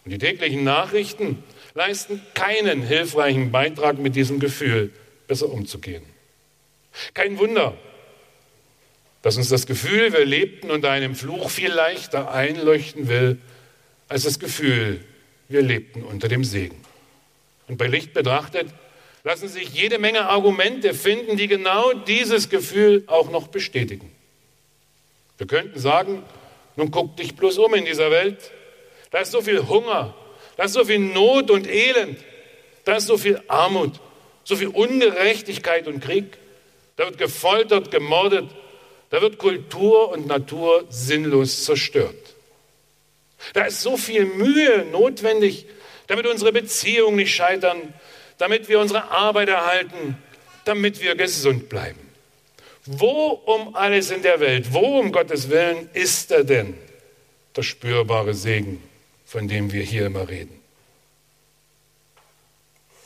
Und 0.03 0.11
die 0.11 0.17
täglichen 0.17 0.65
Nachrichten 0.65 1.41
leisten 1.73 2.21
keinen 2.33 2.81
hilfreichen 2.81 3.51
Beitrag 3.51 3.97
mit 3.97 4.15
diesem 4.15 4.39
Gefühl 4.41 4.91
besser 5.27 5.49
umzugehen. 5.49 6.03
Kein 7.13 7.37
Wunder, 7.37 7.77
dass 9.21 9.37
uns 9.37 9.49
das 9.49 9.65
Gefühl, 9.65 10.13
wir 10.13 10.25
lebten 10.25 10.71
unter 10.71 10.91
einem 10.91 11.15
Fluch 11.15 11.49
viel 11.49 11.71
leichter 11.71 12.31
einleuchten 12.31 13.07
will, 13.09 13.37
als 14.07 14.23
das 14.23 14.39
Gefühl, 14.39 15.01
wir 15.49 15.61
lebten 15.61 16.03
unter 16.03 16.27
dem 16.27 16.43
Segen. 16.43 16.79
Und 17.67 17.77
bei 17.77 17.87
Licht 17.87 18.13
betrachtet 18.13 18.67
lassen 19.23 19.49
sich 19.49 19.69
jede 19.69 19.99
Menge 19.99 20.27
Argumente 20.27 20.93
finden, 20.93 21.37
die 21.37 21.47
genau 21.47 21.93
dieses 21.93 22.49
Gefühl 22.49 23.03
auch 23.07 23.29
noch 23.29 23.47
bestätigen. 23.47 24.09
Wir 25.37 25.47
könnten 25.47 25.79
sagen, 25.79 26.23
nun 26.75 26.91
guck 26.91 27.17
dich 27.17 27.35
bloß 27.35 27.57
um 27.57 27.73
in 27.73 27.85
dieser 27.85 28.11
Welt. 28.11 28.51
Da 29.11 29.19
ist 29.19 29.31
so 29.31 29.41
viel 29.41 29.67
Hunger, 29.67 30.13
da 30.55 30.63
ist 30.63 30.73
so 30.73 30.85
viel 30.85 30.99
Not 30.99 31.51
und 31.51 31.67
Elend, 31.67 32.17
da 32.85 32.95
ist 32.95 33.07
so 33.07 33.17
viel 33.17 33.41
Armut, 33.47 33.99
so 34.43 34.55
viel 34.55 34.67
Ungerechtigkeit 34.67 35.87
und 35.87 35.99
Krieg. 35.99 36.37
Da 36.95 37.05
wird 37.05 37.17
gefoltert, 37.17 37.91
gemordet, 37.91 38.49
da 39.09 39.21
wird 39.21 39.37
Kultur 39.37 40.11
und 40.11 40.27
Natur 40.27 40.85
sinnlos 40.89 41.63
zerstört. 41.63 42.35
Da 43.53 43.63
ist 43.63 43.81
so 43.81 43.97
viel 43.97 44.25
Mühe 44.25 44.85
notwendig, 44.91 45.65
damit 46.07 46.27
unsere 46.27 46.51
Beziehungen 46.51 47.15
nicht 47.15 47.33
scheitern, 47.33 47.93
damit 48.37 48.69
wir 48.69 48.79
unsere 48.79 49.11
Arbeit 49.11 49.49
erhalten, 49.49 50.17
damit 50.65 51.01
wir 51.01 51.15
gesund 51.15 51.69
bleiben. 51.69 51.99
Wo 52.85 53.31
um 53.31 53.75
alles 53.75 54.11
in 54.11 54.21
der 54.21 54.39
Welt, 54.39 54.73
wo 54.73 54.99
um 54.99 55.11
Gottes 55.11 55.49
Willen 55.49 55.89
ist 55.93 56.31
er 56.31 56.43
denn, 56.43 56.75
der 57.55 57.63
spürbare 57.63 58.33
Segen, 58.33 58.81
von 59.25 59.47
dem 59.47 59.71
wir 59.71 59.83
hier 59.83 60.05
immer 60.05 60.29
reden? 60.29 60.59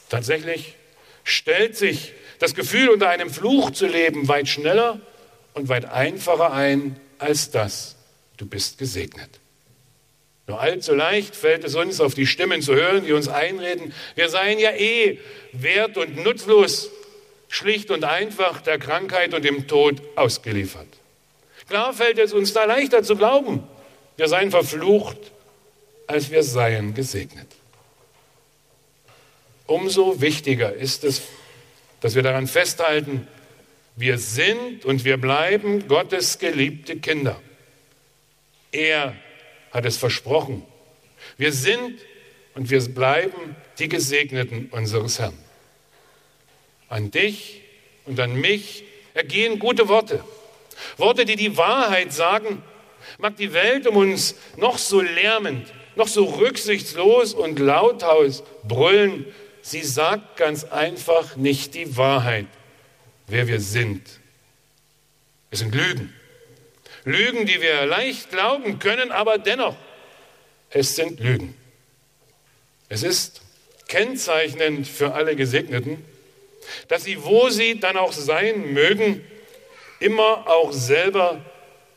Tatsächlich 0.10 0.76
stellt 1.24 1.76
sich 1.76 2.14
das 2.40 2.54
Gefühl, 2.54 2.90
unter 2.90 3.10
einem 3.10 3.30
Fluch 3.30 3.72
zu 3.72 3.88
leben, 3.88 4.28
weit 4.28 4.48
schneller 4.48 5.00
und 5.54 5.70
weit 5.70 5.86
einfacher 5.86 6.52
ein 6.52 6.96
als 7.20 7.52
das, 7.52 7.96
du 8.38 8.46
bist 8.46 8.78
gesegnet. 8.78 9.40
Nur 10.48 10.60
allzu 10.60 10.94
leicht 10.94 11.36
fällt 11.36 11.64
es 11.64 11.76
uns, 11.76 12.02
auf 12.02 12.16
die 12.16 12.28
Stimmen 12.28 12.62
zu 12.62 12.76
hören, 12.76 13.06
die 13.06 13.14
uns 13.14 13.30
einreden, 13.30 13.94
wir 14.16 14.30
seien 14.30 14.60
ja 14.60 14.72
eh 14.72 15.20
wert 15.54 15.98
und 15.98 16.24
nutzlos 16.24 16.90
schlicht 17.48 17.92
und 17.92 18.04
einfach 18.04 18.62
der 18.62 18.80
Krankheit 18.80 19.34
und 19.34 19.46
dem 19.46 19.68
Tod 19.68 20.02
ausgeliefert. 20.16 20.88
Klar 21.70 21.94
fällt 21.94 22.20
es 22.20 22.34
uns 22.34 22.52
da 22.52 22.66
leichter 22.66 23.04
zu 23.04 23.16
glauben, 23.16 23.64
wir 24.18 24.28
seien 24.28 24.52
verflucht, 24.52 25.18
als 26.08 26.30
wir 26.30 26.44
seien 26.44 26.94
gesegnet. 26.94 27.48
Umso 29.66 30.20
wichtiger 30.20 30.74
ist 30.74 31.06
es, 31.06 31.22
dass 32.02 32.16
wir 32.16 32.22
daran 32.22 32.48
festhalten, 32.48 33.28
wir 33.96 34.18
sind 34.18 34.86
und 34.86 35.06
wir 35.06 35.18
bleiben 35.18 35.88
Gottes 35.88 36.40
geliebte 36.40 36.98
Kinder. 36.98 37.40
Er 38.72 39.16
hat 39.72 39.86
es 39.86 39.98
versprochen. 39.98 40.64
Wir 41.38 41.54
sind 41.54 42.00
und 42.56 42.70
wir 42.70 42.82
bleiben 42.90 43.56
die 43.80 43.90
Gesegneten 43.90 44.70
unseres 44.72 45.20
Herrn. 45.20 45.38
An 46.90 47.12
dich 47.12 47.62
und 48.06 48.20
an 48.20 48.36
mich 48.36 48.84
ergehen 49.14 49.60
gute 49.60 49.88
Worte. 49.88 50.24
Worte, 50.98 51.26
die 51.26 51.36
die 51.36 51.58
Wahrheit 51.58 52.14
sagen. 52.14 52.64
Mag 53.18 53.38
die 53.38 53.54
Welt 53.54 53.86
um 53.88 53.98
uns 53.98 54.36
noch 54.58 54.78
so 54.78 55.02
lärmend, 55.02 55.72
noch 55.96 56.08
so 56.08 56.26
rücksichtslos 56.26 57.34
und 57.34 57.60
lauthals 57.60 58.44
brüllen, 58.64 59.26
sie 59.62 59.82
sagt 59.82 60.38
ganz 60.38 60.64
einfach 60.64 61.36
nicht 61.36 61.76
die 61.76 61.98
Wahrheit, 61.98 62.48
wer 63.28 63.48
wir 63.48 63.60
sind. 63.60 64.20
Es 65.52 65.60
sind 65.60 65.74
Lügen. 65.74 66.14
Lügen, 67.06 67.46
die 67.46 67.62
wir 67.62 67.86
leicht 67.86 68.30
glauben 68.30 68.80
können, 68.80 69.12
aber 69.12 69.38
dennoch, 69.38 69.76
es 70.70 70.96
sind 70.96 71.20
Lügen. 71.20 71.56
Es 72.90 73.04
ist 73.04 73.42
kennzeichnend 73.88 74.88
für 74.88 75.14
alle 75.14 75.36
Gesegneten, 75.36 76.04
dass 76.88 77.04
sie, 77.04 77.24
wo 77.24 77.50
sie 77.50 77.80
dann 77.80 77.98
auch 77.98 78.14
sein 78.14 78.74
mögen, 78.74 79.24
immer 80.00 80.48
auch 80.48 80.72
selber 80.72 81.44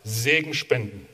Segen 0.05 0.55
spenden. 0.55 1.09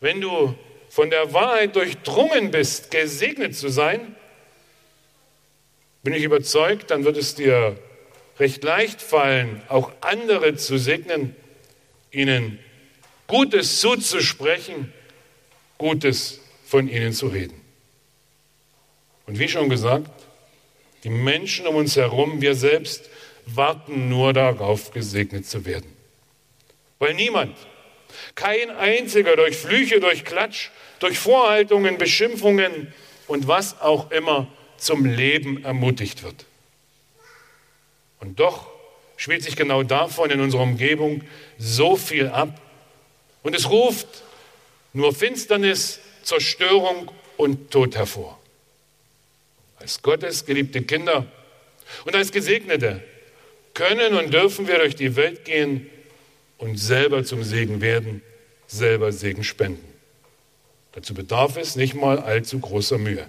Wenn 0.00 0.20
du 0.20 0.54
von 0.88 1.10
der 1.10 1.32
Wahrheit 1.32 1.76
durchdrungen 1.76 2.50
bist, 2.50 2.90
gesegnet 2.90 3.56
zu 3.56 3.68
sein, 3.68 4.16
bin 6.02 6.14
ich 6.14 6.22
überzeugt, 6.22 6.90
dann 6.90 7.04
wird 7.04 7.16
es 7.16 7.34
dir 7.34 7.78
recht 8.38 8.62
leicht 8.64 9.00
fallen, 9.00 9.62
auch 9.68 9.92
andere 10.00 10.56
zu 10.56 10.78
segnen, 10.78 11.34
ihnen 12.10 12.58
Gutes 13.26 13.80
zuzusprechen, 13.80 14.92
Gutes 15.78 16.40
von 16.64 16.88
ihnen 16.88 17.12
zu 17.12 17.28
reden. 17.28 17.60
Und 19.26 19.38
wie 19.38 19.48
schon 19.48 19.68
gesagt, 19.68 20.10
die 21.04 21.10
Menschen 21.10 21.66
um 21.66 21.76
uns 21.76 21.96
herum, 21.96 22.40
wir 22.40 22.54
selbst, 22.54 23.10
warten 23.46 24.08
nur 24.08 24.32
darauf, 24.32 24.90
gesegnet 24.90 25.46
zu 25.46 25.64
werden. 25.64 25.92
Weil 26.98 27.14
niemand, 27.14 27.56
kein 28.34 28.70
einziger 28.70 29.36
durch 29.36 29.56
Flüche, 29.56 30.00
durch 30.00 30.24
Klatsch, 30.24 30.70
durch 30.98 31.18
Vorhaltungen, 31.18 31.98
Beschimpfungen 31.98 32.92
und 33.26 33.46
was 33.46 33.80
auch 33.80 34.10
immer 34.10 34.48
zum 34.78 35.04
Leben 35.04 35.64
ermutigt 35.64 36.22
wird. 36.22 36.46
Und 38.20 38.40
doch 38.40 38.68
spielt 39.16 39.42
sich 39.42 39.56
genau 39.56 39.82
davon 39.82 40.30
in 40.30 40.40
unserer 40.40 40.62
Umgebung 40.62 41.22
so 41.58 41.96
viel 41.96 42.28
ab. 42.28 42.60
Und 43.42 43.54
es 43.54 43.70
ruft 43.70 44.06
nur 44.92 45.14
Finsternis, 45.14 46.00
Zerstörung 46.22 47.10
und 47.36 47.70
Tod 47.70 47.96
hervor 47.96 48.38
als 49.86 50.02
Gottes 50.02 50.44
geliebte 50.44 50.82
Kinder 50.82 51.26
und 52.04 52.16
als 52.16 52.32
Gesegnete 52.32 53.02
können 53.74 54.14
und 54.14 54.32
dürfen 54.32 54.66
wir 54.66 54.78
durch 54.78 54.96
die 54.96 55.14
Welt 55.14 55.44
gehen 55.44 55.88
und 56.58 56.76
selber 56.76 57.24
zum 57.24 57.44
Segen 57.44 57.80
werden, 57.80 58.22
selber 58.66 59.12
Segen 59.12 59.44
spenden. 59.44 59.86
Dazu 60.92 61.14
bedarf 61.14 61.56
es 61.56 61.76
nicht 61.76 61.94
mal 61.94 62.18
allzu 62.18 62.58
großer 62.58 62.98
Mühe. 62.98 63.28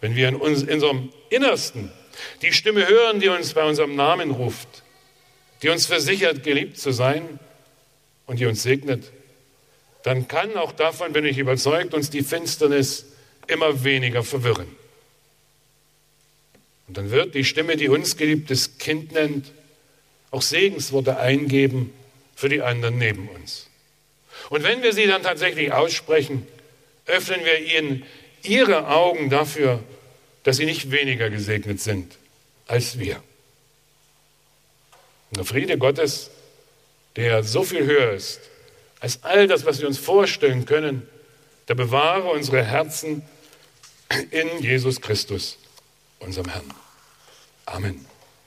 Wenn 0.00 0.14
wir 0.14 0.28
in, 0.28 0.36
uns, 0.36 0.62
in 0.62 0.74
unserem 0.74 1.12
Innersten 1.30 1.90
die 2.42 2.52
Stimme 2.52 2.88
hören, 2.88 3.20
die 3.20 3.28
uns 3.28 3.54
bei 3.54 3.64
unserem 3.64 3.96
Namen 3.96 4.30
ruft, 4.30 4.68
die 5.62 5.68
uns 5.68 5.86
versichert, 5.86 6.42
geliebt 6.42 6.78
zu 6.78 6.92
sein 6.92 7.38
und 8.26 8.40
die 8.40 8.46
uns 8.46 8.62
segnet, 8.62 9.12
dann 10.02 10.28
kann 10.28 10.56
auch 10.56 10.72
davon, 10.72 11.12
bin 11.12 11.24
ich 11.24 11.38
überzeugt, 11.38 11.94
uns 11.94 12.10
die 12.10 12.22
Finsternis 12.22 13.06
immer 13.48 13.82
weniger 13.82 14.22
verwirren. 14.22 14.68
Und 16.86 16.96
dann 16.96 17.10
wird 17.10 17.34
die 17.34 17.44
Stimme, 17.44 17.76
die 17.76 17.88
uns 17.88 18.16
geliebtes 18.16 18.78
Kind 18.78 19.12
nennt, 19.12 19.50
auch 20.30 20.42
Segensworte 20.42 21.18
eingeben 21.18 21.92
für 22.34 22.48
die 22.48 22.62
anderen 22.62 22.98
neben 22.98 23.28
uns. 23.28 23.68
Und 24.50 24.62
wenn 24.62 24.82
wir 24.82 24.92
sie 24.92 25.06
dann 25.06 25.22
tatsächlich 25.22 25.72
aussprechen, 25.72 26.46
öffnen 27.06 27.44
wir 27.44 27.58
ihnen 27.58 28.04
ihre 28.42 28.88
Augen 28.88 29.30
dafür, 29.30 29.82
dass 30.46 30.58
sie 30.58 30.64
nicht 30.64 30.92
weniger 30.92 31.28
gesegnet 31.28 31.80
sind 31.80 32.16
als 32.68 33.00
wir. 33.00 33.16
Und 35.30 35.38
der 35.38 35.44
Friede 35.44 35.76
Gottes, 35.76 36.30
der 37.16 37.42
so 37.42 37.64
viel 37.64 37.84
höher 37.84 38.12
ist 38.12 38.40
als 39.00 39.24
all 39.24 39.48
das, 39.48 39.66
was 39.66 39.80
wir 39.80 39.88
uns 39.88 39.98
vorstellen 39.98 40.64
können, 40.64 41.02
der 41.66 41.74
bewahre 41.74 42.30
unsere 42.30 42.62
Herzen 42.62 43.22
in 44.30 44.62
Jesus 44.62 45.00
Christus 45.00 45.58
unserem 46.20 46.48
Herrn. 46.48 46.72
Amen. 47.64 48.06